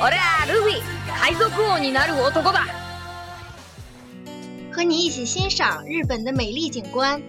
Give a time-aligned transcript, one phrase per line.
[0.00, 0.80] 我ル鲁比，
[1.14, 2.66] 海賊王になる男だ。
[4.74, 7.20] 和你一起欣赏日本的美丽景观，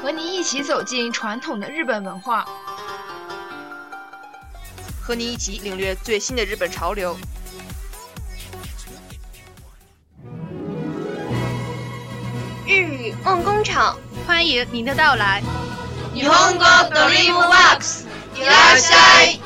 [0.00, 2.46] 和你一起走进传统的日本文化，
[5.00, 7.16] 和你一起领略最新的日本潮流。
[12.66, 15.42] 日语梦工厂，欢迎您的到来。
[16.14, 18.01] 日本国 d r e a m w o r
[18.42, 19.41] いらっしゃい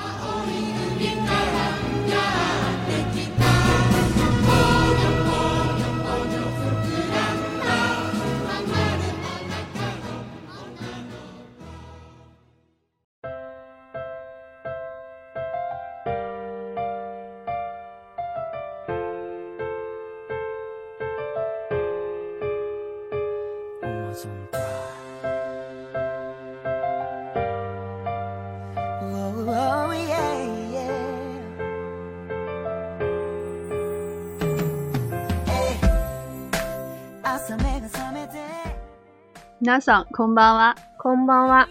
[39.66, 40.76] 皆さん、こんばんは。
[40.96, 41.68] こんばんは。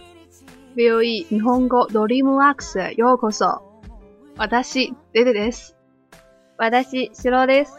[0.76, 3.62] VOE 日本語ドリームワークスへようこそ。
[4.36, 5.78] 私、デデです。
[6.58, 7.72] 私、シロです。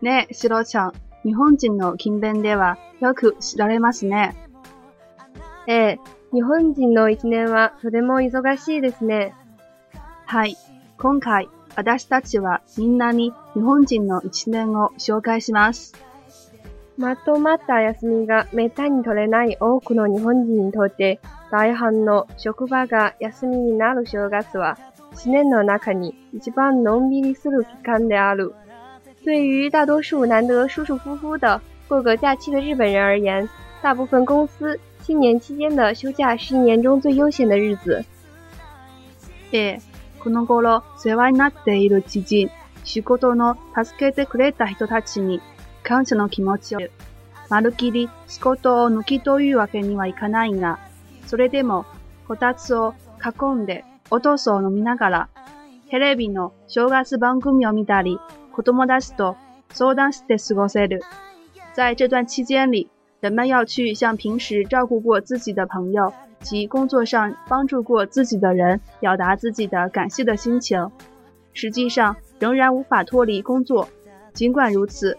[0.00, 0.92] ねえ、シロちゃん。
[1.24, 4.36] 日本人の勤勉ではよく知られますね。
[5.66, 5.98] ええ、
[6.32, 9.34] 日本人の一年はとても忙しいですね。
[10.24, 10.56] はい。
[10.98, 15.96] 今回、私たちはみんなに日本人の一年を紹介します。
[16.98, 21.20] まとまった休みがめったに取れない多くの日本人にとって、
[21.50, 24.78] 大半の職場が休みになる正月は、
[25.14, 28.52] 一年の中に一番のんびりする期間である。
[29.24, 33.48] 对于大多数难得舒舒服服的过个假期的日本人而言，
[33.82, 38.04] 大部分公司新年期间的休假是一年中最悠闲的日子。
[39.52, 39.78] え、
[40.22, 42.50] この頃世話になっている知人、
[42.84, 45.40] 仕事の助けてくれた人たちに
[45.82, 46.80] 感謝の気持ちを、
[47.50, 50.78] まるきり仕事を抜きというわけにはいかないが、
[51.26, 51.84] それでも、
[52.28, 52.94] こたつを
[53.42, 55.28] 囲んでお父さんを飲みながら、
[55.90, 58.18] テレビの正月番組を見たり、
[58.52, 59.36] 子供たちと
[59.72, 61.02] 相談して過ごせる。
[61.74, 62.88] 在这段期间里，
[63.20, 70.90] 人们要去向平时照顾过自己的朋友及工作上帮助过自己的人表达自己的感谢的心情。
[71.52, 73.88] 实际上，仍然无法脱离工作。
[74.34, 75.18] 尽管如此，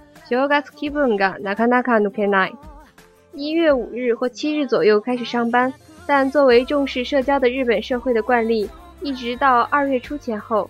[0.31, 0.35] 一
[3.53, 5.73] 月五日或七日左右开始上班，
[6.07, 8.69] 但作为重视社交的日本社会的惯例，
[9.01, 10.69] 一直到二月初前后，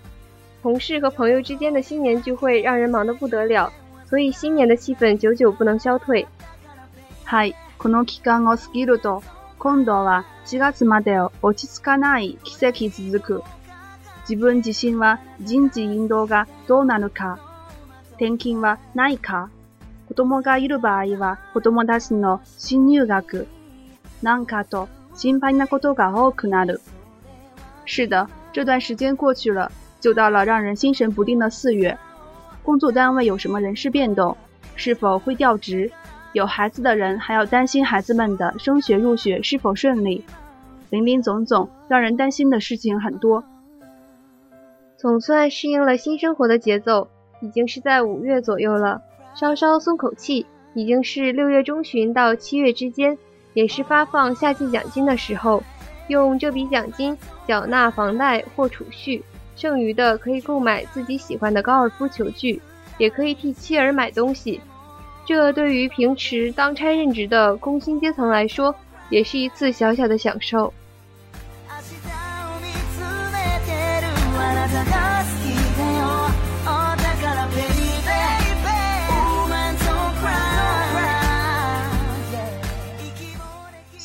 [0.63, 3.71] 同事和朋友之间的新年聚会让人忙得不得了，
[4.05, 6.25] 所以新年的气氛久久不能消退。
[7.23, 9.21] はい、この期間を過ぎると
[9.59, 13.43] 今度は四月まで落ち着かない季節続く。
[14.27, 17.50] 自分自身は人事異動がどうなるか。
[18.21, 19.49] 天金はないか。
[20.07, 23.47] 子どがいる場合は、子どたちの新入学
[24.21, 26.81] なんかと心配なことが多くなる。
[27.83, 31.97] 是的，这段时间过去了，就到了让人心神不定的四月。
[32.61, 34.37] 工作单位有什么人事变动？
[34.75, 35.91] 是否会调职？
[36.33, 40.23] 有孩子的人还要担心孩子们的升学入学是否顺利。
[40.91, 43.43] 林林总总，让人担心的事情很多。
[44.95, 47.07] 总算适应了新生活的节奏。
[47.41, 49.01] 已经是在五月左右了，
[49.35, 50.45] 稍稍松口气。
[50.73, 53.17] 已经是六月中旬到七月之间，
[53.53, 55.61] 也是发放夏季奖金的时候。
[56.07, 59.21] 用这笔奖金缴纳房贷或储蓄，
[59.57, 62.61] 剩余的可以购买自己喜欢的高尔夫球具，
[62.97, 64.61] 也可以替妻儿买东西。
[65.25, 68.73] 这对于平时当差任职的工薪阶层来说，
[69.09, 70.73] 也是一次小小的享受。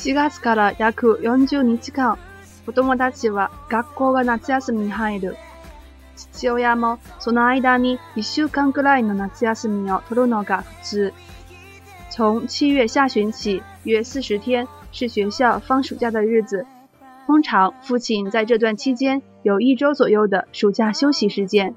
[0.06, 2.16] 7月から約40日間、
[2.64, 5.36] 子供たちは学校が夏休みに入る。
[6.14, 11.12] 父親もその間に1週間くらいの夏休みを取るのが普通。
[12.10, 16.64] 从7月下旬起，约40天是学校放暑假的日子。
[17.26, 21.74] 通常，父亲在这段期间有一周左右的暑假休息时間。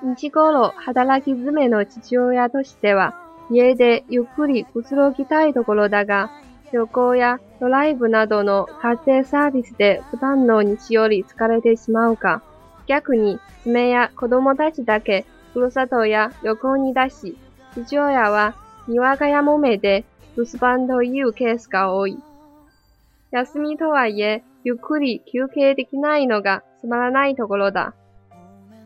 [0.00, 3.16] 日頃、働き詰めの父親としては、
[3.50, 6.30] 家でゆっくりくつろぎたいところだが、
[6.72, 12.42] 旅行やドライブなどの家庭サービスで不段の日より疲れてしまうか、
[12.86, 17.36] 逆に爪や子供たちだけふるさとや旅行に出し、
[17.74, 18.56] 父親は
[18.88, 22.18] 庭がやもめで留守番というケースが多い。
[23.32, 27.92] 休みとはいえ、ゆっくり休憩できないのがつまらないところだ。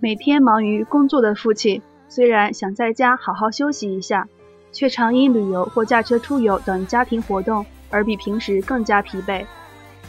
[0.01, 4.27] 每天忙于工作的父亲，虽然想在家好好休息一下，
[4.73, 9.45] 却常因旅游或驾车出游等家庭活动而比平时更加疲惫，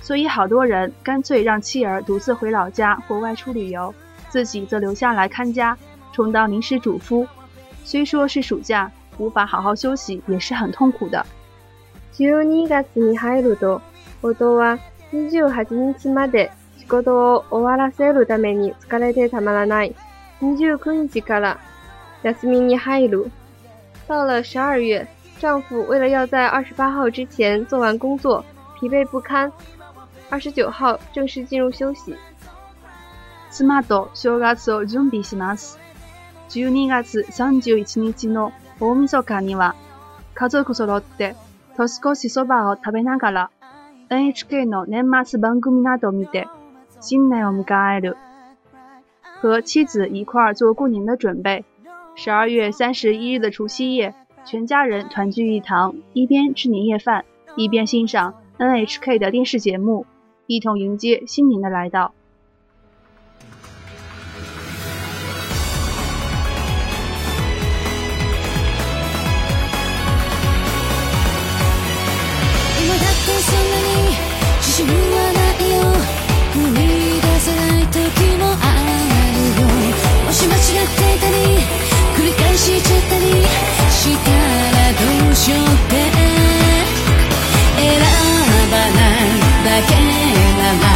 [0.01, 3.94] 所以好多人干脆让妻儿独自回老家或外出旅游，
[4.29, 5.77] 自己则留下来看家，
[6.12, 7.27] 充当临时主夫。
[7.83, 11.25] 虽说是暑假，无法好好休息也是很痛苦的。
[24.07, 25.06] 到了十二月。
[25.39, 28.43] 丈夫为了要在二十八号之前做完工作，
[28.79, 29.51] 疲惫不堪，
[30.29, 32.15] 二十九号正式进入休息。
[33.49, 35.77] 妻と正月を準備します。
[36.49, 39.75] 十二月三十一日の大晦日には、
[40.33, 41.35] 家族揃って
[41.75, 43.49] 年越しそばを食べながら、
[44.09, 46.47] NHK の年末番組などを見て
[47.01, 48.17] 新年を迎える。
[49.43, 51.63] 和妻子一块做过年的准备，
[52.15, 54.13] 十二月三十一日的除夕夜。
[54.49, 57.25] 全家人团聚一堂，一边吃年夜饭，
[57.57, 60.05] 一边欣赏 NHK 的电视节目，
[60.45, 62.13] 一同迎接新年的来到。
[89.81, 90.89] けなら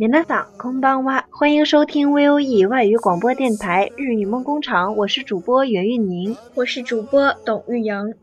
[0.00, 8.14] 免得嗓空帮哇，欢迎收听 V O E 外语广播电台日语梦工厂，我是主播袁玉宁，我是主播董玉莹。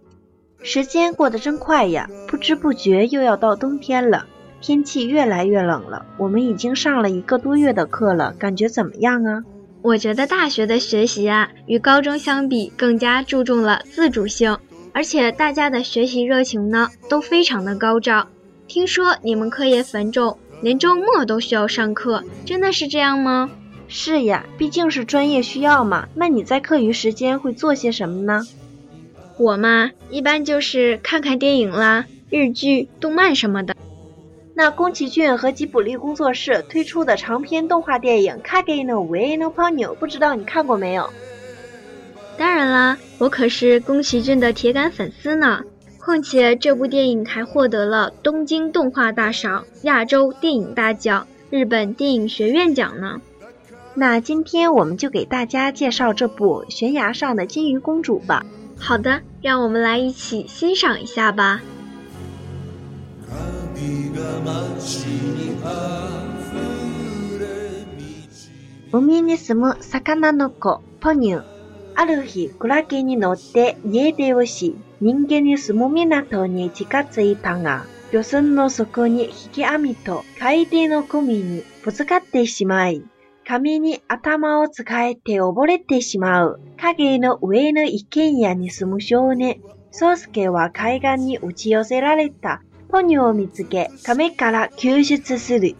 [0.63, 4.25] 时间过得真快呀，不知不觉又要到冬天了，
[4.59, 6.03] 天气越来越冷了。
[6.17, 9.43] 我们已经上了一个多月的课了，感觉怎么样啊？
[9.83, 14.57] 我觉得大学的学习啊，与高中相比更加注重了自主性，
[14.93, 18.27] 而且大家的学习热情呢都非常的高涨。
[18.67, 20.39] 听说你们课业繁重。
[20.61, 23.49] 连周末都需要上课，真的是这样吗？
[23.87, 26.07] 是呀，毕竟是专业需要嘛。
[26.15, 28.43] 那你在课余时间会做些什么呢？
[29.37, 33.75] 我嘛，一般就是看看电影啦，日剧、动漫什么的。
[34.55, 41.07] 那宫崎骏和吉卜力工作室推出的长篇动画电影《k a g a y n o wa no Ponyo》，不知道你看过没有？
[42.35, 45.63] 当然啦，我可是宫崎骏的铁杆粉丝呢。
[46.07, 53.21] 况且这部电影还获得了东京动画大赏、亚洲电影大奖、日本电影学院奖呢。
[53.93, 58.45] 那今天我们就给大家介绍这部《悬崖上的金鱼公主》吧。
[58.79, 61.61] 好的，让我们来一起欣赏一下吧。
[68.93, 71.56] おみねすむ魚の子ポニュー。
[71.99, 83.03] ある日、クラゲに乗って家出をし、人間に住む港に近づいたが、漁船の底に引き網と海底のゴミにぶつかってしまい、
[83.47, 86.59] 紙に頭を使えて溺れてしまう。
[86.79, 89.59] 影の上の一軒家に住む少年。
[89.91, 95.75] 宗介は海岸に打ち寄せられたポニョを見つけ、亀から救出する。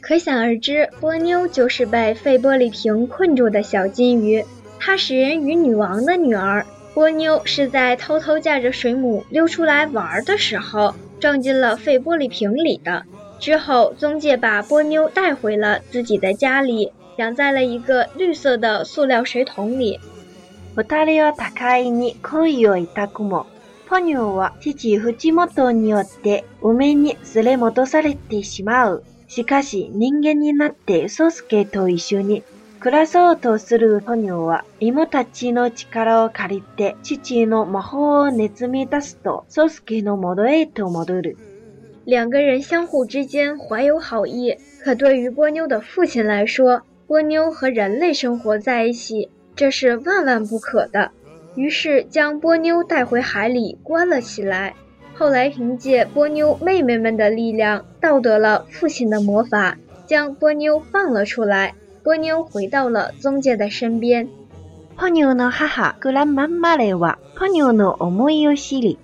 [0.00, 4.42] 可想而知，波妞就是被废玻璃瓶困住的小金鱼。
[4.80, 6.64] 他是人与女王的女儿
[6.94, 13.04] 波妞，是在偷偷驾着水母溜出来玩的时候，撞进了废玻璃瓶里的。
[13.38, 19.98] 之后，宗介把波妞带回了自己的家里，养在了一个绿色的塑料水桶里。
[20.76, 23.46] 高いに恋をくも、
[23.88, 24.52] は父によっ
[26.22, 29.02] てに連れ戻されてしまう。
[29.26, 32.42] しかし人間になってソスケと一緒に。
[32.76, 32.90] 两个
[42.42, 44.54] 人相互之间怀有好意，
[44.84, 51.10] 可对于波妞的父亲来说，波妞和人类生活在一起，这是万万不可的。
[51.54, 54.74] 于是将波妞带回海里关了起来。
[55.14, 61.74] 后来凭借波妞妹妹们的力量，盗得了父亲的魔法，将波妞放了出来。
[62.06, 64.28] 波妞回到了宗介的身边。
[64.96, 68.96] ポニョの母、グランマンマレは、ポニョの思いを知り、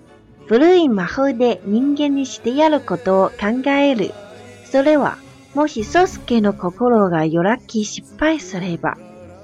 [0.47, 4.13] 古い魔法で人間にしてやることを考える。
[4.65, 5.19] それは、
[5.53, 8.97] もしソスケの心がよらき失敗すれば、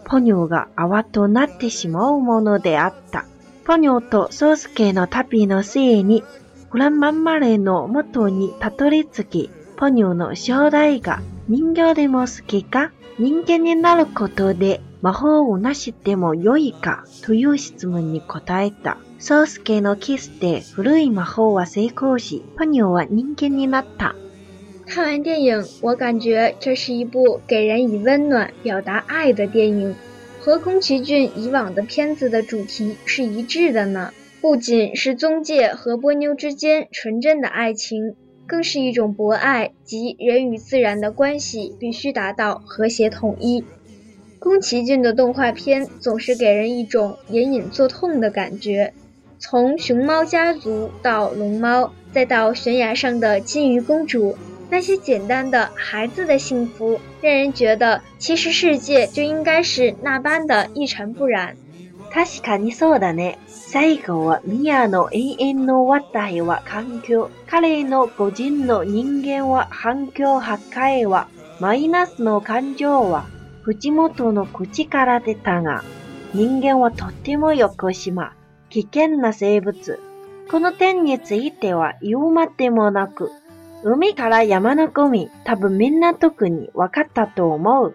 [0.05, 3.25] ポニョが泡となってしまうものであった。
[3.65, 6.23] ポニョとソスケの旅の末に、
[6.71, 11.19] グランマンマレの元にたどり着き、ポニョの将来が
[11.51, 18.99] 人形でも好きか人間になることで魔法をなしても良いかという質問に答えた。
[19.19, 24.15] ソースケのキスで古い魔法は成功し、ポニョは人間になった。
[24.89, 29.95] 看完电影，我感觉这是一部给人以温暖、表达爱的电影，
[30.39, 34.13] 和宫崎骏以往的片子的主题是一致的呢。
[34.43, 38.15] 不仅是宗介和波妞之间纯真的爱情，
[38.49, 43.63] 更是一种博爱及人与自然的关系，必须达到和谐统一。
[44.39, 48.95] 宫崎骏的动画片总是给人一种隐隐作痛的感觉，
[49.39, 54.33] 从《熊猫家族》到《龙猫》，再到《悬崖上的金鱼公主》，
[54.71, 61.55] 那些简单的孩子的幸福，让人觉得其实世界就应该是那般的一尘不染。
[63.71, 67.31] 最後は宮の永遠の話題は環境。
[67.47, 71.29] 彼の個人の人間は反響破壊は、
[71.61, 73.27] マイナスの感情は、
[73.65, 75.83] 口元の口から出たが、
[76.33, 78.33] 人間はとってもよくしま、
[78.71, 80.01] 危険な生物。
[80.51, 83.31] この点については言うまでもなく、
[83.85, 87.95] 海から山のゴミ、多分みんな特に分かったと思う。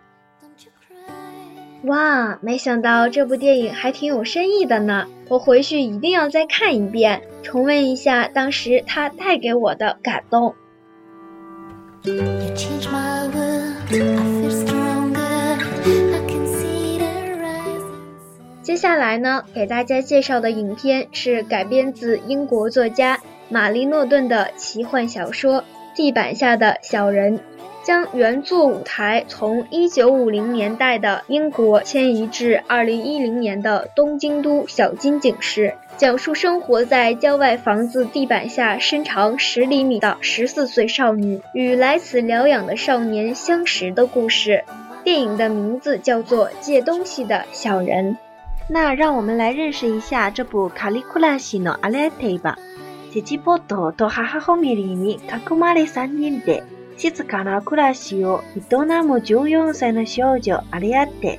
[1.84, 5.06] 哇，没想到这部电影还挺有深意的呢！
[5.28, 10.56] 我回去一定要再看一遍，重温一下当时它带给我的感动。
[18.62, 25.58] 接下来呢，给大家介绍的影片是改编自英国作家玛丽·诺顿的奇幻小说
[25.94, 27.38] 《地板下的小人》。
[27.84, 44.64] 将原作舞台从1950年代的英国迁移至2010年的东京都小金井市，讲述生活在郊外房子地板下身长十厘米的十四岁少女与来此疗养的少年相识的故事。
[45.04, 48.14] 电影的名字叫做《借东西的小人》。
[48.70, 52.58] 那让我们来认识一下这部《卡利库拉西诺阿莱蒂吧。
[53.12, 56.64] テジポトと母ホミリに囲まれ人で。
[57.12, 61.38] 静かな暮らしを営む14歳の少女アリアテ。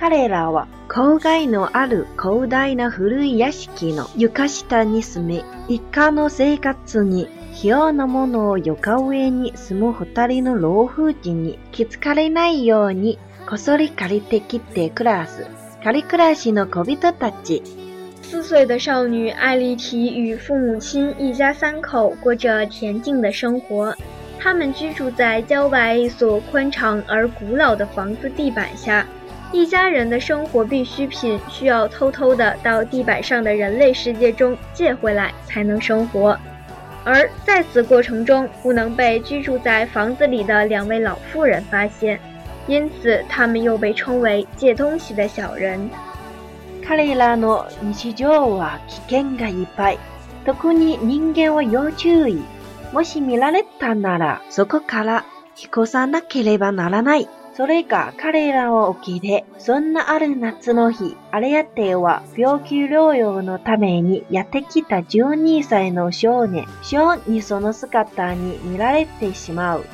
[0.00, 15.46] 彼らは郊外のある広大な古い屋敷の床下に住み、一家の生活に費用のものを床上に住む二人の老夫人に気づかれないようにこそり借りてきて暮らす。
[15.82, 17.62] 仮暮らしの小人たち。
[18.22, 23.94] 四岁的少女艾丽缇与父母亲一家三口过着恬静的生活。
[24.44, 29.06] 他们居住在郊外一所宽敞而古老的房子地板下，
[29.52, 36.38] 一家人的生活必需品需要偷偷的到地板上的人类世界中借回来才能生活，
[37.04, 42.20] 而在此过程中不能被居住在房子里的两位老妇人发现，
[42.66, 45.88] 因此他们又被称为借东西的小人。
[46.86, 47.38] カリフォル
[47.80, 49.98] ニアは危険がいっぱい、
[50.44, 52.42] 特に人間は要注意。
[52.94, 55.24] もし見られたなら、そこから
[55.60, 57.28] 引っ越さなければならない。
[57.56, 69.84] それが彼らを受け入そんなある夏の日、アレアテは病気療養のためにやってきた12歳の少年、ショーンにその姿に見られてしまう。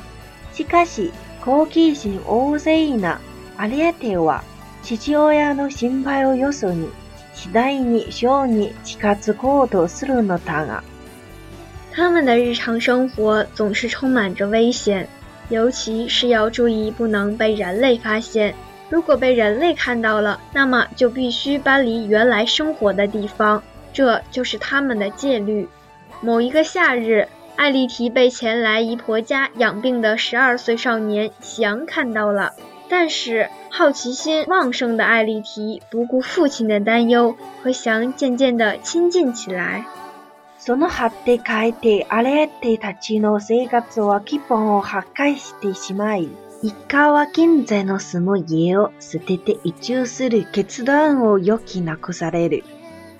[0.53, 1.11] しかし、
[1.43, 3.19] 好奇心旺盛な
[3.57, 4.43] アレアテは
[4.83, 6.87] 父親の心配をよそに、
[7.33, 10.83] 次第にショーンに近づこうとするのだが、
[11.93, 15.05] 他们的日常生活总是充满着危险，
[15.49, 18.53] 尤其是要注意不能被人类发现。
[18.89, 23.61] 如果被人类看到了，那么就必须搬离原来生活的地方，
[23.93, 25.67] 这就是他们的戒律。
[26.21, 27.27] 某一个夏日，
[27.57, 32.51] 艾丽缇被前来姨婆家养病的十二岁少年翔看到了，
[32.87, 39.85] 但是好奇心旺盛的艾丽缇不顾父亲的担忧，和翔渐渐地亲近起来。
[40.63, 40.91] そのっ
[41.25, 46.29] て変えて荒れてたちの生活は基本を破壊してしまい、
[46.61, 52.63] 一家は現在の住む家を捨てて移住する決断を余儀なくされる。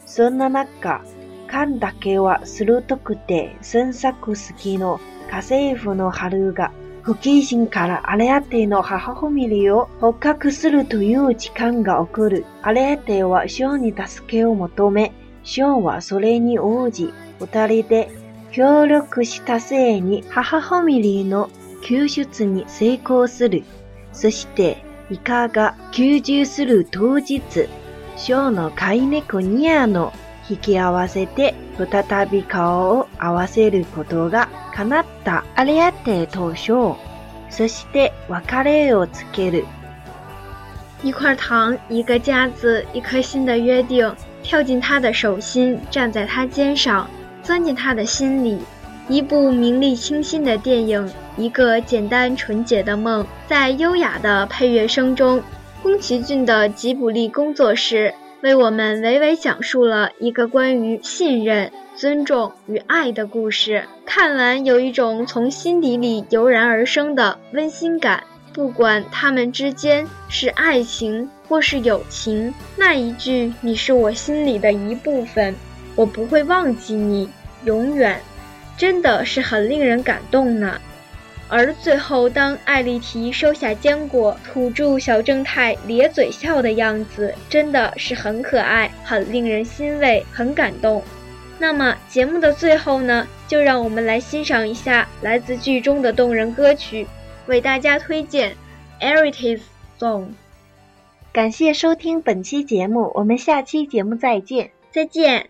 [0.05, 1.01] そんな中、
[1.47, 5.01] 勘だけは鋭くて詮索好きの
[5.31, 12.45] 家政婦の春が不謹慎から荒れアての母ファミリーを捕獲するという時間が起こる。
[12.61, 15.11] 荒れアては小に助けを求め、
[15.43, 18.09] ションはそれに応じ、二人で
[18.51, 21.49] 協力したせいに母ファミリーの
[21.83, 23.63] 救出に成功する。
[24.11, 27.41] そして、イカが救助する当日、
[28.17, 30.13] ショーの飼い猫ニアの
[30.49, 36.97] 引き合わせて再び顔を合わせることが叶ったアれアテとショー。
[37.49, 39.65] そして別れをつける。
[41.03, 44.15] 一块糖，一个架子，一颗心的约定。
[44.43, 47.09] 跳进他的手心，站在他肩上，
[47.41, 48.59] 钻进他的心里。
[49.07, 55.41] 一部明丽清新的电影，一个简单纯洁的梦，在优雅的配乐声中，
[55.81, 63.83] 宫崎骏的吉卜力工作室为我们娓娓讲述了一个关于信任、尊重与爱的故事。
[64.05, 68.23] 看完，有一种从心底里油然而生的温馨感。
[68.53, 71.29] 不管他们之间是爱情。
[71.51, 75.53] 或是友情，那一句“你是我心里的一部分，
[75.97, 77.29] 我不会忘记你，
[77.65, 78.17] 永远”，
[78.79, 80.79] 真的是很令人感动呢。
[81.49, 91.03] 而最后，当艾丽缇收下坚果，土著小正太咧嘴笑的样子，真的是很可爱，很令人欣慰，很感动。
[91.59, 97.05] 那么节目的最后呢，就让我们来欣赏一下来自剧中的动人歌曲，
[97.47, 98.55] 为大家推荐
[99.05, 99.59] 《Eritis
[99.99, 100.21] Song》。
[101.33, 104.69] 感谢收听本期节目，我们下期节目再见。
[104.91, 105.49] 再见。